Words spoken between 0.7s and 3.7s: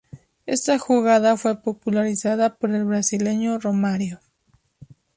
jugada fue popularizada por el brasileño